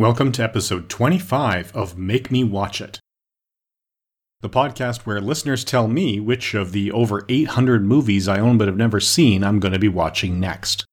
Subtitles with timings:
[0.00, 3.00] Welcome to episode 25 of Make Me Watch It,
[4.40, 8.66] the podcast where listeners tell me which of the over 800 movies I own but
[8.66, 10.86] have never seen I'm going to be watching next.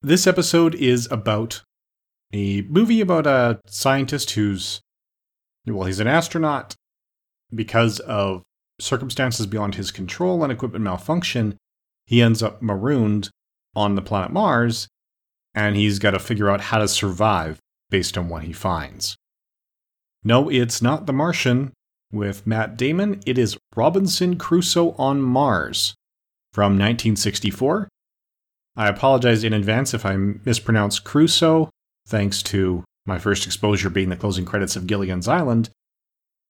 [0.00, 1.62] This episode is about
[2.32, 4.80] a movie about a scientist who's,
[5.66, 6.76] well, he's an astronaut.
[7.52, 8.44] Because of
[8.80, 11.56] circumstances beyond his control and equipment malfunction,
[12.06, 13.30] he ends up marooned
[13.74, 14.86] on the planet Mars,
[15.56, 17.58] and he's got to figure out how to survive
[17.90, 19.16] based on what he finds.
[20.22, 21.72] No, it's not The Martian
[22.10, 25.94] with Matt Damon, it is Robinson Crusoe on Mars
[26.52, 27.88] from 1964.
[28.76, 31.70] I apologize in advance if I mispronounce Crusoe,
[32.06, 35.70] thanks to my first exposure being the closing credits of Gilligan's Island.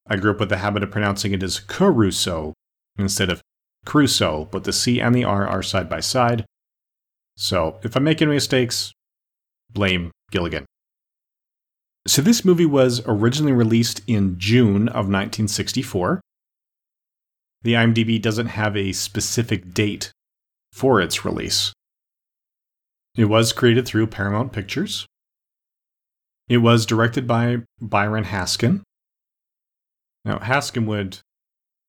[0.06, 2.52] I grew up with the habit of pronouncing it as Caruso
[2.98, 3.40] instead of
[3.84, 6.44] Crusoe, but the C and the R are side by side.
[7.36, 8.92] So if I'm making mistakes,
[9.72, 10.66] blame Gilligan.
[12.06, 16.20] So this movie was originally released in June of 1964.
[17.62, 20.12] The IMDb doesn't have a specific date
[20.70, 21.72] for its release.
[23.16, 25.06] It was created through Paramount Pictures.
[26.46, 28.82] It was directed by Byron Haskin.
[30.26, 31.20] Now, Haskin would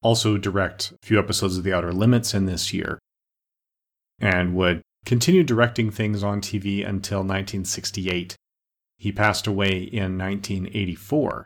[0.02, 3.00] also direct a few episodes of The Outer Limits in this year
[4.20, 8.38] and would continue directing things on TV until 1968
[8.98, 11.46] he passed away in 1984.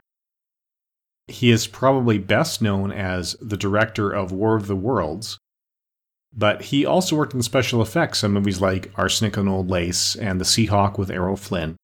[1.28, 5.38] He is probably best known as the director of War of the Worlds,
[6.36, 10.40] but he also worked in special effects on movies like Arsenic and Old Lace and
[10.40, 11.76] The Seahawk with Errol Flynn.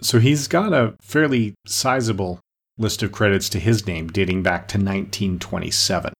[0.00, 2.40] So he's got a fairly sizable
[2.76, 6.12] list of credits to his name dating back to 1927.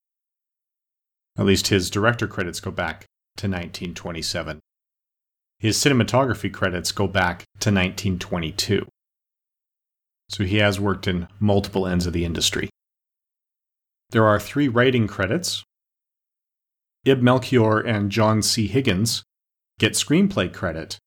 [1.36, 4.60] At least his director credits go back to 1927.
[5.64, 8.86] His cinematography credits go back to 1922.
[10.28, 12.68] So he has worked in multiple ends of the industry.
[14.10, 15.62] There are three writing credits.
[17.06, 18.66] Ib Melchior and John C.
[18.66, 19.22] Higgins
[19.78, 20.98] get screenplay credit,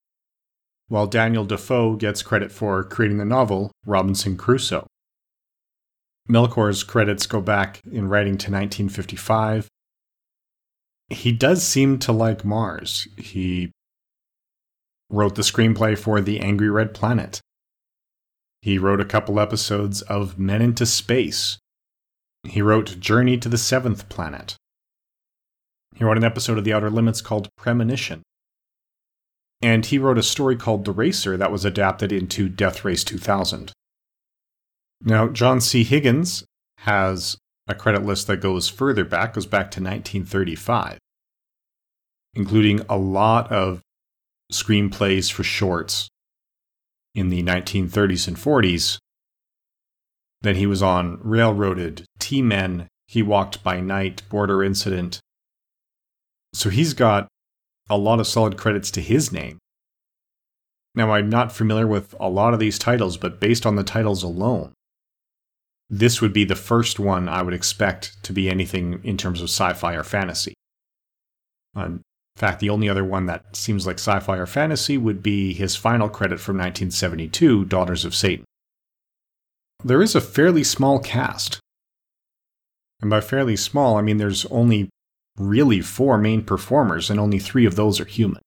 [0.87, 4.87] while Daniel Defoe gets credit for creating the novel Robinson Crusoe.
[6.27, 9.67] Melchior's credits go back in writing to 1955.
[11.09, 13.07] He does seem to like Mars.
[13.17, 13.71] He
[15.09, 17.41] wrote the screenplay for The Angry Red Planet.
[18.61, 21.57] He wrote a couple episodes of Men into Space.
[22.43, 24.55] He wrote Journey to the Seventh Planet.
[25.95, 28.23] He wrote an episode of The Outer Limits called Premonition.
[29.61, 33.71] And he wrote a story called The Racer that was adapted into Death Race 2000.
[35.01, 35.83] Now, John C.
[35.83, 36.43] Higgins
[36.79, 40.99] has a credit list that goes further back, goes back to 1935,
[42.33, 43.81] including a lot of
[44.51, 46.07] screenplays for shorts
[47.13, 48.97] in the 1930s and 40s.
[50.41, 55.19] Then he was on Railroaded, T Men, He Walked by Night, Border Incident.
[56.53, 57.27] So he's got
[57.89, 59.57] a lot of solid credits to his name.
[60.93, 64.23] Now, I'm not familiar with a lot of these titles, but based on the titles
[64.23, 64.73] alone,
[65.89, 69.49] this would be the first one I would expect to be anything in terms of
[69.49, 70.53] sci fi or fantasy.
[71.75, 71.99] Uh,
[72.37, 75.55] in fact, the only other one that seems like sci fi or fantasy would be
[75.55, 78.45] his final credit from 1972, Daughters of Satan.
[79.83, 81.59] There is a fairly small cast.
[83.01, 84.87] And by fairly small, I mean there's only
[85.39, 88.43] really four main performers, and only three of those are human.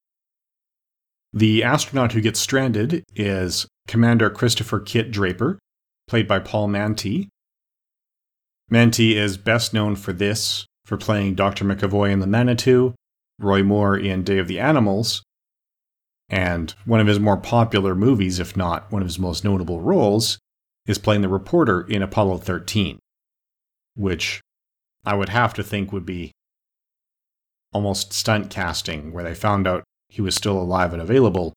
[1.32, 5.58] The astronaut who gets stranded is Commander Christopher Kit Draper,
[6.06, 7.26] played by Paul Mantee.
[8.70, 11.64] Mantee is best known for this, for playing Dr.
[11.64, 12.94] McAvoy in The Manitou,
[13.40, 15.22] Roy Moore in Day of the Animals.
[16.28, 20.38] And one of his more popular movies, if not one of his most notable roles,
[20.86, 22.98] is playing the reporter in Apollo 13,
[23.96, 24.40] which
[25.04, 26.32] I would have to think would be
[27.72, 31.54] almost stunt casting, where they found out he was still alive and available,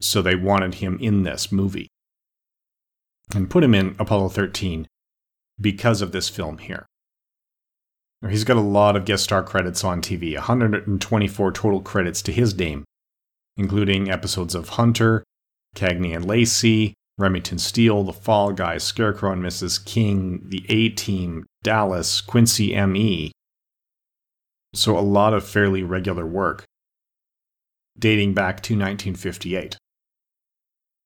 [0.00, 1.88] so they wanted him in this movie
[3.34, 4.86] and put him in Apollo 13
[5.60, 6.87] because of this film here.
[8.26, 12.56] He's got a lot of guest star credits on TV, 124 total credits to his
[12.56, 12.84] name,
[13.56, 15.22] including episodes of Hunter,
[15.76, 19.84] Cagney and Lacey, Remington Steele, The Fall Guy, Scarecrow and Mrs.
[19.84, 23.30] King, The A Team, Dallas, Quincy M.E.
[24.74, 26.64] So a lot of fairly regular work,
[27.96, 29.76] dating back to 1958.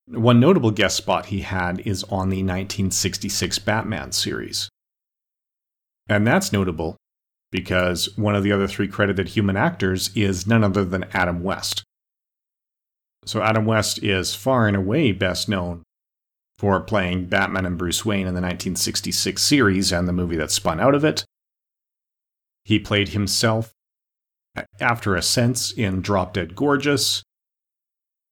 [0.07, 4.71] One notable guest spot he had is on the 1966 Batman series.
[6.09, 6.97] And that's notable
[7.53, 11.85] because one of the other three credited human actors is none other than Adam West.
[13.25, 15.85] So Adam West is far and away best known
[16.59, 20.81] for playing Batman and Bruce Wayne in the 1966 series and the movie that spun
[20.81, 21.25] out of it.
[22.65, 23.73] He played himself
[24.81, 27.23] after a sense in Drop Dead Gorgeous.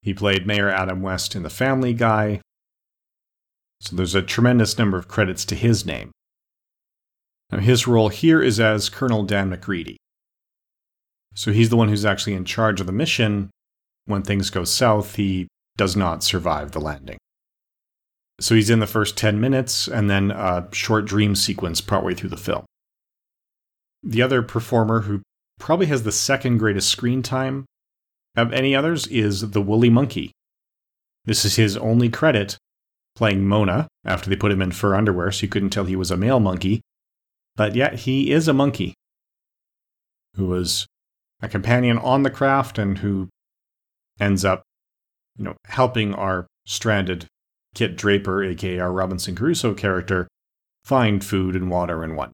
[0.02, 2.40] He played Mayor Adam West in The Family Guy.
[3.80, 6.10] So there's a tremendous number of credits to his name.
[7.50, 9.96] Now, his role here is as Colonel Dan McReady.
[11.34, 13.50] So he's the one who's actually in charge of the mission.
[14.06, 17.18] When things go south, he does not survive the landing.
[18.40, 22.30] So he's in the first 10 minutes and then a short dream sequence partway through
[22.30, 22.64] the film.
[24.02, 25.20] The other performer who
[25.58, 27.66] probably has the second greatest screen time
[28.36, 30.32] of any others is the Woolly Monkey.
[31.26, 32.56] This is his only credit,
[33.14, 36.10] playing Mona after they put him in fur underwear so you couldn't tell he was
[36.10, 36.80] a male monkey.
[37.60, 38.94] But yet he is a monkey
[40.34, 40.86] who was
[41.42, 43.28] a companion on the craft and who
[44.18, 44.62] ends up,
[45.36, 47.26] you know, helping our stranded
[47.74, 50.26] Kit Draper, aka our Robinson Crusoe character,
[50.86, 52.32] find food and water and what.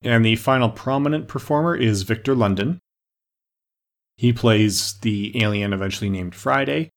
[0.00, 2.78] And the final prominent performer is Victor Lundin.
[4.16, 6.88] He plays the alien eventually named Friday.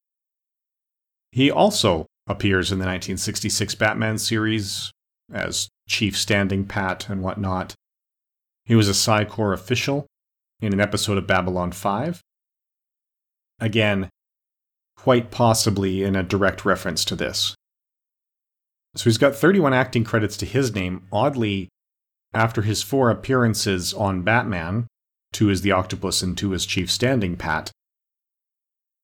[1.30, 4.90] He also appears in the 1966 Batman series
[5.30, 7.74] as Chief Standing Pat and whatnot.
[8.64, 10.06] He was a Psi Corps official
[10.60, 12.20] in an episode of Babylon 5.
[13.60, 14.08] Again,
[14.96, 17.54] quite possibly in a direct reference to this.
[18.96, 21.06] So he's got 31 acting credits to his name.
[21.12, 21.68] Oddly,
[22.32, 24.86] after his four appearances on Batman,
[25.32, 27.70] two as the Octopus and two as Chief Standing Pat,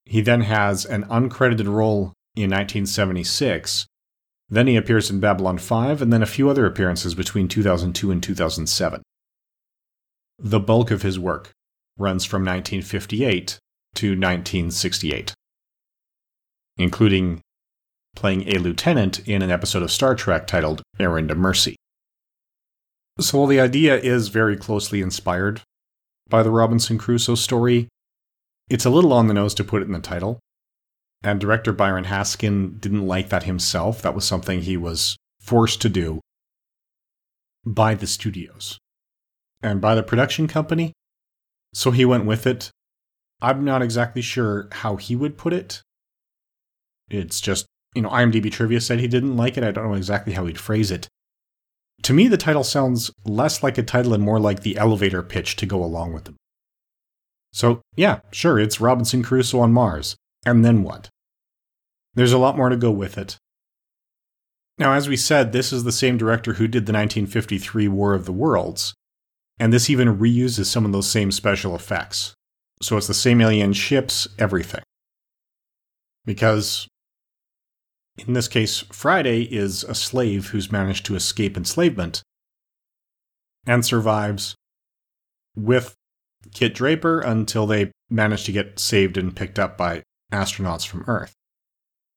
[0.04, 3.86] he then has an uncredited role in 1976.
[4.52, 8.22] Then he appears in Babylon 5, and then a few other appearances between 2002 and
[8.22, 9.02] 2007.
[10.38, 11.50] The bulk of his work
[11.98, 13.58] runs from 1958
[13.94, 15.34] to 1968
[16.76, 17.40] including
[18.14, 21.76] playing a lieutenant in an episode of Star Trek titled Errand of Mercy.
[23.20, 25.62] So while the idea is very closely inspired
[26.28, 27.88] by the Robinson Crusoe story,
[28.68, 30.38] it's a little on the nose to put it in the title.
[31.24, 34.02] And director Byron Haskin didn't like that himself.
[34.02, 36.20] That was something he was forced to do
[37.64, 38.78] by the studios
[39.62, 40.92] and by the production company.
[41.74, 42.70] So he went with it.
[43.40, 45.82] I'm not exactly sure how he would put it,
[47.12, 49.64] it's just, you know, IMDb trivia said he didn't like it.
[49.64, 51.08] I don't know exactly how he'd phrase it.
[52.04, 55.56] To me, the title sounds less like a title and more like the elevator pitch
[55.56, 56.36] to go along with them.
[57.52, 60.16] So, yeah, sure, it's Robinson Crusoe on Mars.
[60.44, 61.10] And then what?
[62.14, 63.38] There's a lot more to go with it.
[64.78, 68.24] Now, as we said, this is the same director who did the 1953 War of
[68.24, 68.94] the Worlds,
[69.58, 72.34] and this even reuses some of those same special effects.
[72.82, 74.82] So it's the same alien ships, everything.
[76.24, 76.88] Because
[78.18, 82.22] in this case, Friday is a slave who's managed to escape enslavement
[83.66, 84.54] and survives
[85.56, 85.94] with
[86.52, 91.32] Kit Draper until they manage to get saved and picked up by astronauts from Earth.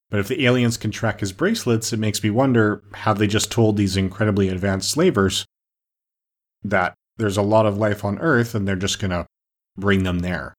[0.09, 3.51] But if the aliens can track his bracelets, it makes me wonder have they just
[3.51, 5.45] told these incredibly advanced slavers
[6.63, 9.25] that there's a lot of life on Earth and they're just going to
[9.77, 10.53] bring them there?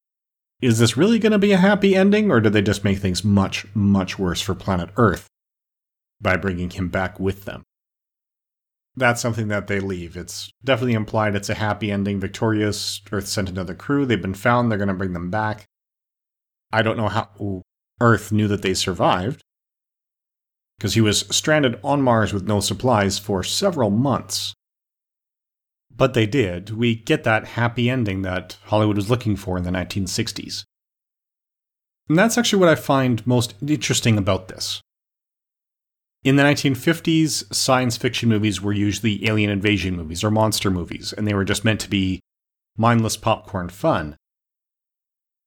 [0.61, 3.23] Is this really going to be a happy ending, or do they just make things
[3.23, 5.29] much, much worse for planet Earth
[6.21, 7.63] by bringing him back with them?
[8.97, 10.17] That's something that they leave.
[10.17, 12.19] It's definitely implied it's a happy ending.
[12.19, 14.07] Victorious, Earth sent another crew.
[14.07, 14.71] They've been found.
[14.71, 15.67] They're going to bring them back.
[16.73, 17.29] I don't know how
[18.01, 19.43] Earth knew that they survived,
[20.77, 24.53] because he was stranded on Mars with no supplies for several months.
[25.95, 26.71] But they did.
[26.71, 30.65] We get that happy ending that Hollywood was looking for in the 1960s.
[32.09, 34.81] And that's actually what I find most interesting about this.
[36.23, 41.27] In the 1950s, science fiction movies were usually alien invasion movies or monster movies, and
[41.27, 42.21] they were just meant to be
[42.77, 44.17] mindless popcorn fun.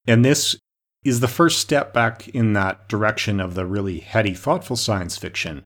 [0.06, 0.56] And this
[1.04, 5.64] is the first step back in that direction of the really heady, thoughtful science fiction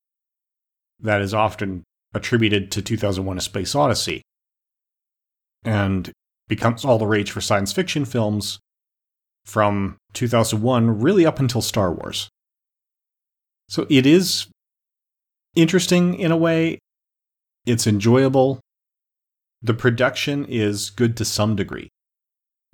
[1.00, 1.82] that is often
[2.14, 4.22] attributed to 2001 A Space Odyssey
[5.64, 6.12] and
[6.46, 8.58] becomes all the rage for science fiction films
[9.44, 12.28] from 2001 really up until Star Wars.
[13.68, 14.46] So it is
[15.56, 16.78] interesting in a way.
[17.66, 18.60] It's enjoyable.
[19.62, 21.88] The production is good to some degree.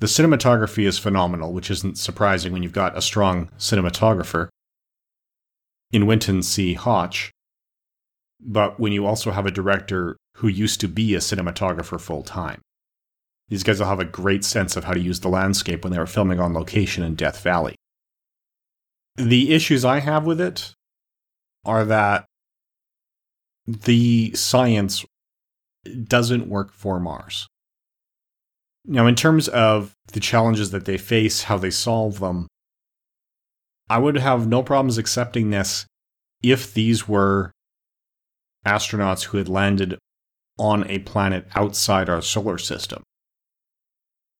[0.00, 4.48] The cinematography is phenomenal, which isn't surprising when you've got a strong cinematographer
[5.92, 6.74] in Winton C.
[6.74, 7.30] Hoch.
[8.40, 12.62] But when you also have a director who used to be a cinematographer full time.
[13.48, 15.98] These guys will have a great sense of how to use the landscape when they
[15.98, 17.74] were filming on location in Death Valley.
[19.16, 20.72] The issues I have with it
[21.66, 22.24] are that
[23.66, 25.04] the science
[26.04, 27.49] doesn't work for Mars.
[28.86, 32.46] Now, in terms of the challenges that they face, how they solve them,
[33.88, 35.86] I would have no problems accepting this
[36.42, 37.50] if these were
[38.66, 39.98] astronauts who had landed
[40.58, 43.02] on a planet outside our solar system.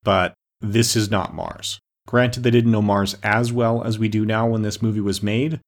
[0.02, 1.78] But this is not Mars.
[2.06, 5.22] Granted, they didn't know Mars as well as we do now when this movie was
[5.22, 5.60] made,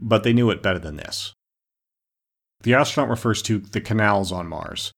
[0.00, 1.32] but they knew it better than this.
[2.62, 4.92] The astronaut refers to the canals on Mars.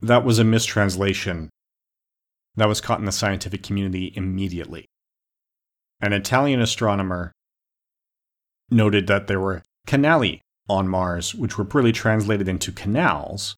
[0.00, 1.50] That was a mistranslation
[2.56, 4.86] that was caught in the scientific community immediately.
[6.00, 7.32] An Italian astronomer
[8.70, 13.56] noted that there were canali on Mars, which were poorly translated into canals,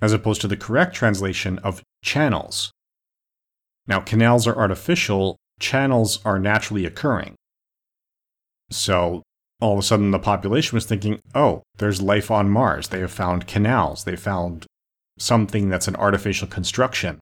[0.00, 2.70] as opposed to the correct translation of channels.
[3.86, 7.34] Now, canals are artificial, channels are naturally occurring.
[8.70, 9.22] So,
[9.60, 12.88] all of a sudden, the population was thinking, oh, there's life on Mars.
[12.88, 14.04] They have found canals.
[14.04, 14.66] They found
[15.18, 17.18] something that's an artificial construction.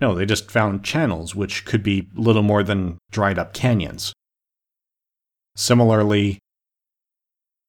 [0.00, 4.12] No, they just found channels, which could be little more than dried up canyons.
[5.56, 6.40] Similarly,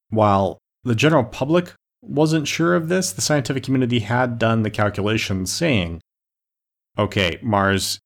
[0.09, 5.51] while the general public wasn't sure of this, the scientific community had done the calculations
[5.51, 6.01] saying,
[6.97, 7.99] okay, Mars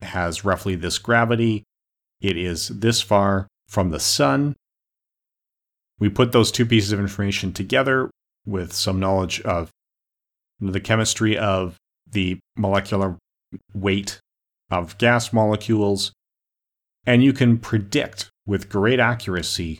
[0.00, 1.64] has roughly this gravity,
[2.20, 4.56] it is this far from the sun.
[5.98, 8.10] We put those two pieces of information together
[8.44, 9.70] with some knowledge of
[10.60, 11.76] the chemistry of
[12.10, 13.16] the molecular
[13.74, 14.20] weight
[14.70, 16.12] of gas molecules,
[17.06, 19.78] and you can predict with great accuracy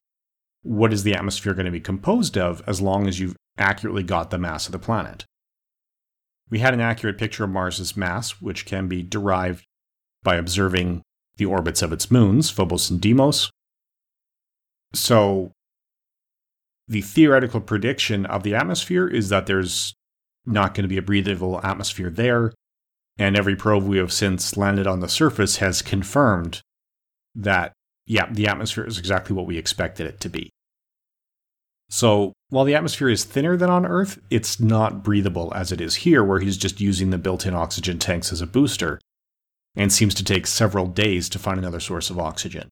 [0.63, 4.31] what is the atmosphere going to be composed of as long as you've accurately got
[4.31, 5.25] the mass of the planet.
[6.51, 9.65] We had an accurate picture of Mars's mass, which can be derived
[10.23, 11.03] by observing
[11.37, 13.51] the orbits of its moons, Phobos and Deimos.
[14.93, 15.53] So,
[16.87, 19.95] the theoretical prediction of the atmosphere is that there's
[20.45, 22.53] not going to be a breathable atmosphere there,
[23.23, 26.61] and every probe we have since landed on the surface has confirmed
[27.37, 27.73] that,
[28.05, 30.51] yeah, the atmosphere is exactly what we expected it to be.
[31.89, 35.95] So, while the atmosphere is thinner than on Earth, it's not breathable as it is
[35.97, 38.99] here, where he's just using the built in oxygen tanks as a booster,
[39.77, 42.71] and seems to take several days to find another source of oxygen.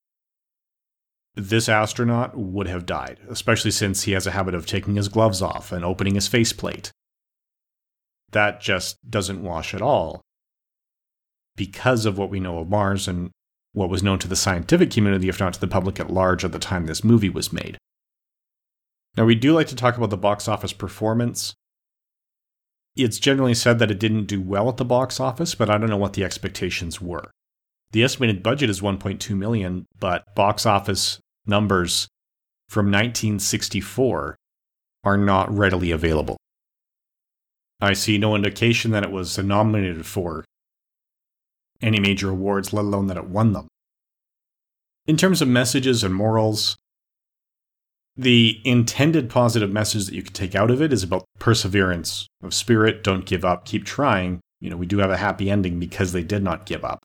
[1.35, 5.41] This astronaut would have died, especially since he has a habit of taking his gloves
[5.41, 6.91] off and opening his faceplate.
[8.31, 10.21] That just doesn't wash at all.
[11.61, 13.29] Because of what we know of Mars and
[13.73, 16.53] what was known to the scientific community, if not to the public at large, at
[16.53, 17.77] the time this movie was made.
[19.15, 21.53] Now, we do like to talk about the box office performance.
[22.95, 25.91] It's generally said that it didn't do well at the box office, but I don't
[25.91, 27.29] know what the expectations were.
[27.91, 32.07] The estimated budget is 1.2 million, but box office numbers
[32.69, 34.35] from 1964
[35.03, 36.37] are not readily available.
[37.79, 40.43] I see no indication that it was nominated for
[41.81, 43.67] any major awards, let alone that it won them.
[45.07, 46.77] In terms of messages and morals,
[48.15, 52.53] the intended positive message that you can take out of it is about perseverance of
[52.53, 53.03] spirit.
[53.03, 54.41] Don't give up, keep trying.
[54.59, 56.99] You know, we do have a happy ending because they did not give up.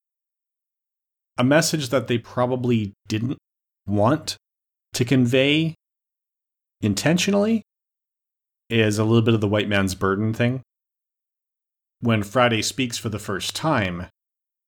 [1.39, 3.39] A message that they probably didn't
[3.87, 4.37] want
[4.95, 5.75] to convey
[6.81, 7.63] intentionally
[8.69, 10.63] is a little bit of the white man's burden thing.
[12.01, 14.09] When Friday speaks for the first time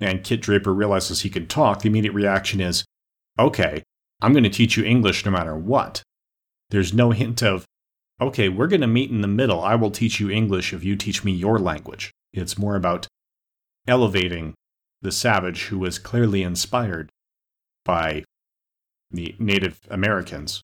[0.00, 2.84] and Kit Draper realizes he can talk, the immediate reaction is,
[3.38, 3.82] okay,
[4.20, 6.02] I'm going to teach you English no matter what.
[6.70, 7.64] There's no hint of,
[8.20, 9.60] okay, we're going to meet in the middle.
[9.62, 12.10] I will teach you English if you teach me your language.
[12.32, 13.06] It's more about
[13.86, 14.54] elevating
[15.00, 17.10] the savage who was clearly inspired
[17.84, 18.24] by
[19.10, 20.60] the Native Americans.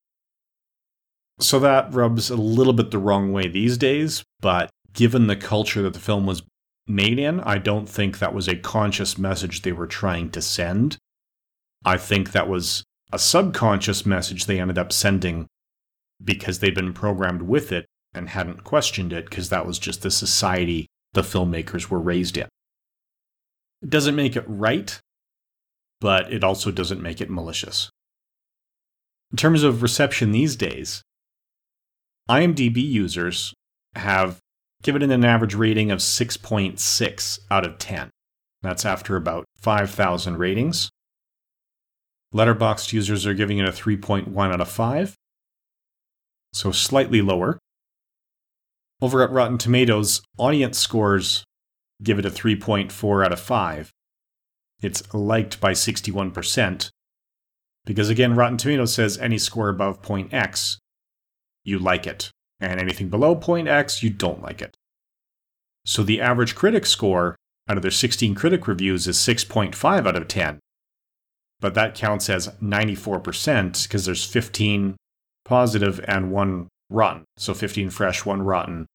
[1.40, 5.82] So that rubs a little bit the wrong way these days, but given the culture
[5.82, 6.42] that the film was
[6.86, 10.98] made in, I don't think that was a conscious message they were trying to send.
[11.84, 15.46] I think that was a subconscious message they ended up sending
[16.22, 20.10] because they'd been programmed with it and hadn't questioned it because that was just the
[20.10, 22.48] society the filmmakers were raised in.
[23.82, 24.98] It doesn't make it right,
[26.00, 27.90] but it also doesn't make it malicious.
[29.30, 31.02] In terms of reception these days,
[32.28, 33.52] IMDb users
[33.94, 34.38] have
[34.84, 38.10] given it an average rating of 6.6 out of 10.
[38.62, 40.88] That's after about 5,000 ratings.
[42.32, 45.16] Letterboxd users are giving it a 3.1 out of 5
[46.54, 47.58] so slightly lower.
[49.02, 51.44] Over at Rotten Tomatoes, audience scores
[52.02, 53.90] give it a 3.4 out of 5.
[54.80, 56.90] It's liked by 61%.
[57.84, 60.78] Because again, Rotten Tomatoes says any score above point X,
[61.64, 62.30] you like it.
[62.70, 64.74] And anything below point X, you don't like it.
[65.84, 67.36] So the average critic score
[67.68, 70.58] out of their 16 critic reviews is 6.5 out of 10.
[71.60, 74.96] But that counts as 94% because there's 15
[75.44, 77.24] positive and one rotten.
[77.36, 78.86] So 15 fresh, one rotten.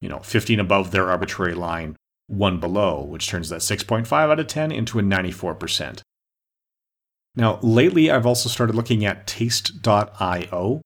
[0.00, 1.96] You know, 15 above their arbitrary line,
[2.28, 6.00] one below, which turns that 6.5 out of 10 into a 94%.
[7.34, 10.82] Now, lately I've also started looking at taste.io,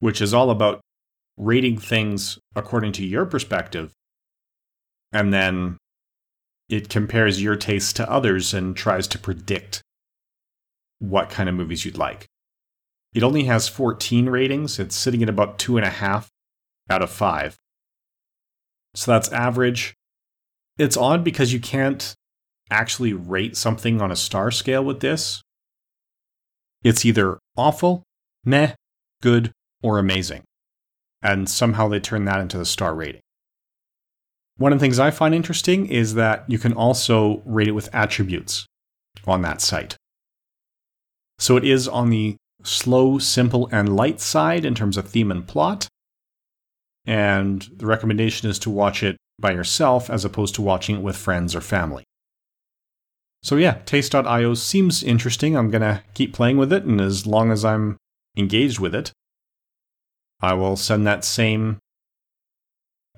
[0.00, 0.80] which is all about
[1.36, 3.92] rating things according to your perspective.
[5.12, 5.78] And then
[6.68, 9.82] it compares your taste to others and tries to predict
[10.98, 12.26] what kind of movies you'd like.
[13.14, 14.78] It only has 14 ratings.
[14.78, 16.28] It's sitting at about two and a half
[16.90, 17.56] out of five.
[18.94, 19.94] So that's average.
[20.78, 22.14] It's odd because you can't
[22.70, 25.42] actually rate something on a star scale with this.
[26.82, 28.02] It's either awful,
[28.44, 28.74] meh,
[29.22, 29.52] good,
[29.84, 30.42] or amazing.
[31.22, 33.20] And somehow they turn that into the star rating.
[34.56, 37.94] One of the things I find interesting is that you can also rate it with
[37.94, 38.66] attributes
[39.26, 39.96] on that site.
[41.38, 45.46] So it is on the slow, simple, and light side in terms of theme and
[45.46, 45.86] plot.
[47.04, 51.16] And the recommendation is to watch it by yourself as opposed to watching it with
[51.16, 52.04] friends or family.
[53.42, 55.56] So yeah, taste.io seems interesting.
[55.56, 57.98] I'm going to keep playing with it, and as long as I'm
[58.38, 59.12] engaged with it,
[60.44, 61.78] I will send that same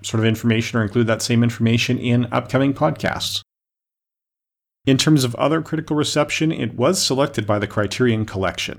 [0.03, 3.43] sort of information or include that same information in upcoming podcasts.
[4.85, 8.79] In terms of other critical reception, it was selected by the Criterion Collection.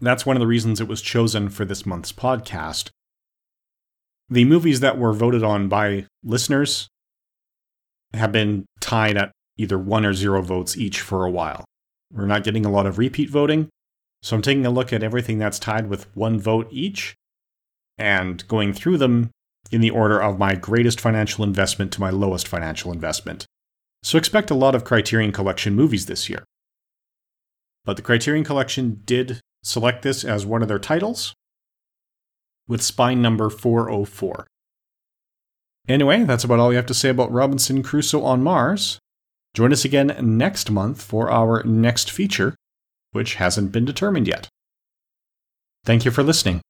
[0.00, 2.90] That's one of the reasons it was chosen for this month's podcast.
[4.28, 6.88] The movies that were voted on by listeners
[8.12, 11.64] have been tied at either one or zero votes each for a while.
[12.12, 13.68] We're not getting a lot of repeat voting,
[14.26, 17.14] so I'm taking a look at everything that's tied with one vote each
[17.96, 19.30] and going through them
[19.70, 23.46] in the order of my greatest financial investment to my lowest financial investment.
[24.02, 26.42] So expect a lot of Criterion Collection movies this year.
[27.84, 31.32] But the Criterion Collection did select this as one of their titles
[32.66, 34.48] with spine number 404.
[35.86, 38.98] Anyway, that's about all we have to say about Robinson Crusoe on Mars.
[39.54, 42.56] Join us again next month for our next feature,
[43.16, 44.48] which hasn't been determined yet.
[45.84, 46.60] Thank you for listening.